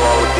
[0.00, 0.34] wrong with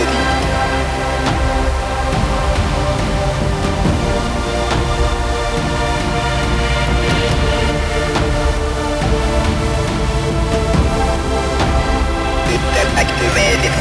[12.51, 13.80] Did that active man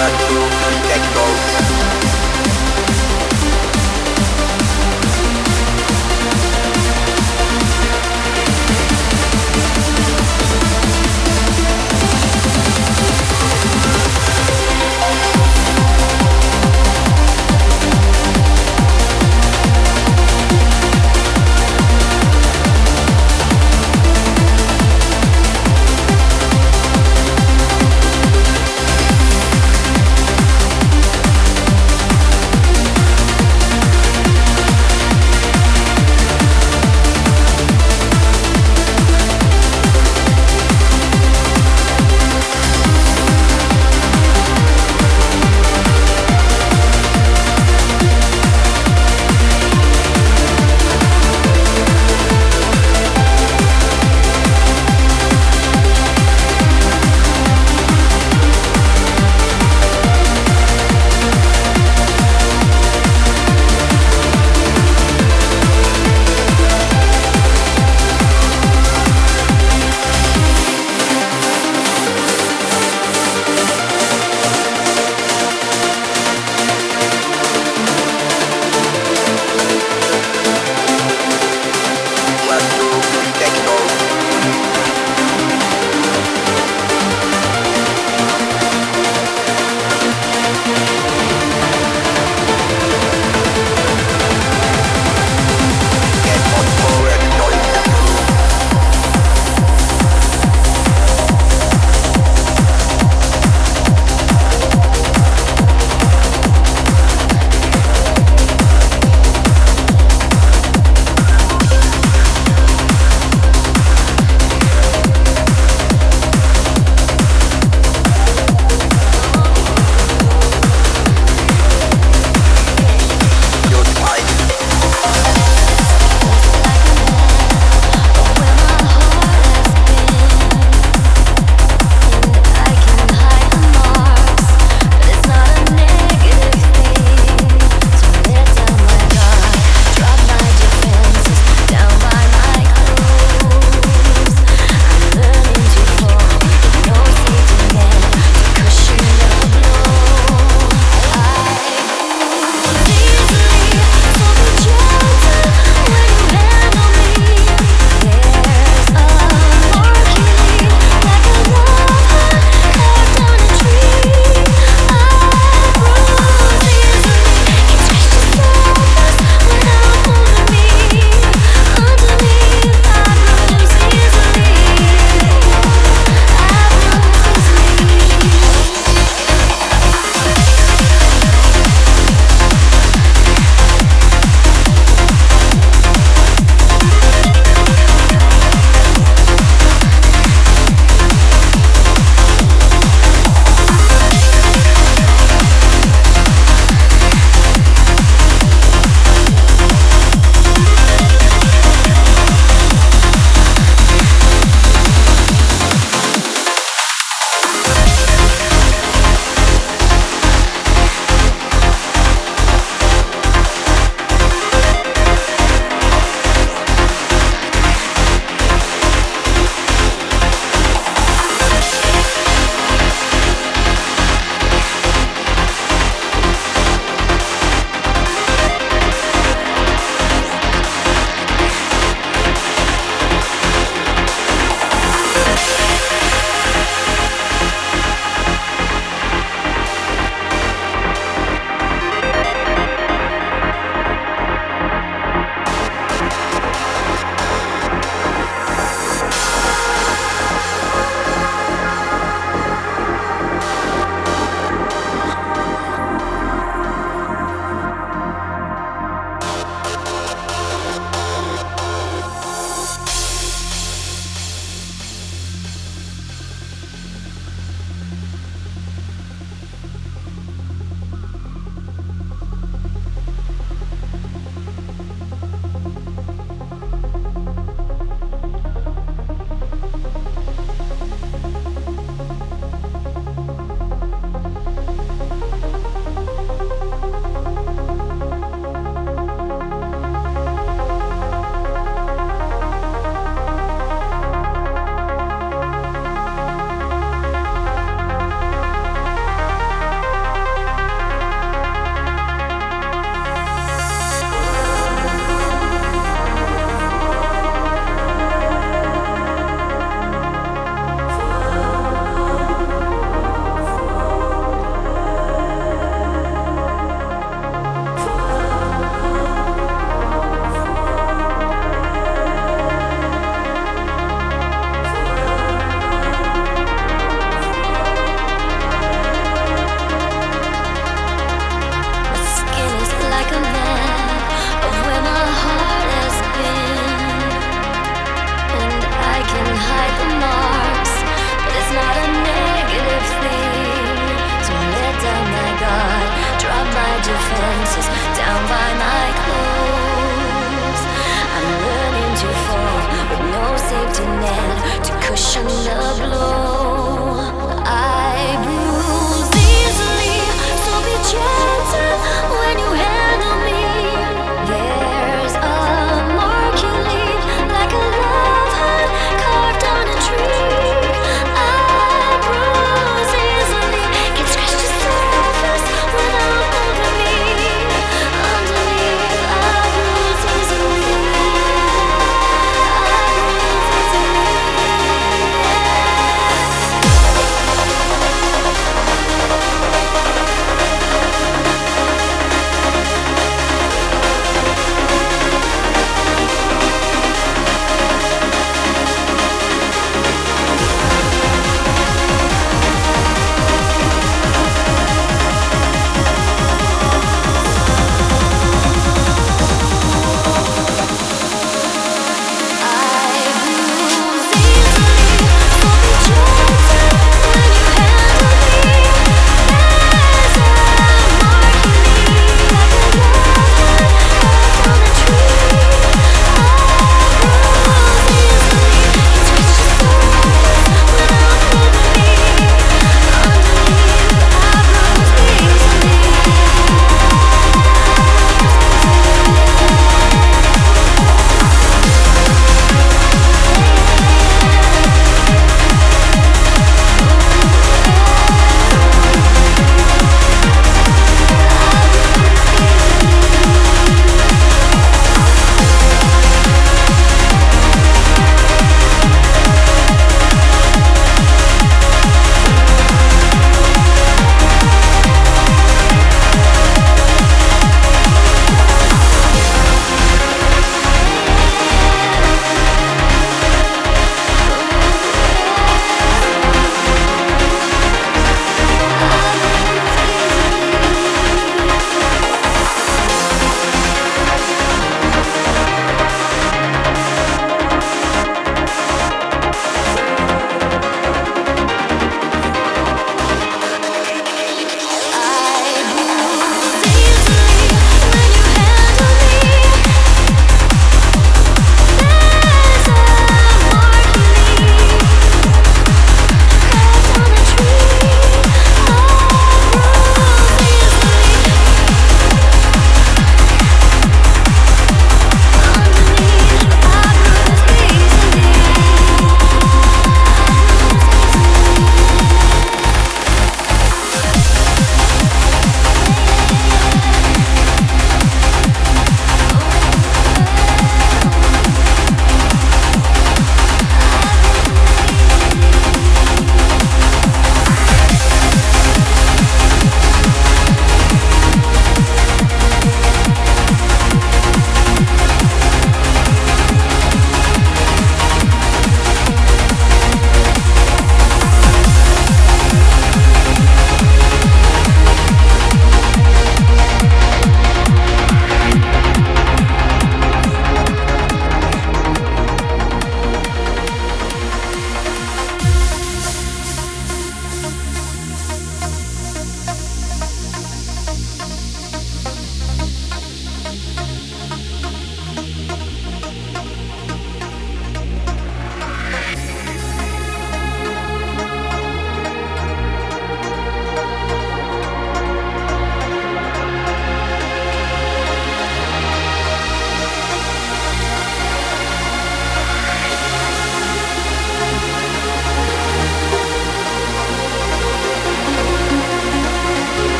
[0.00, 0.40] blood, you
[0.96, 1.39] it go.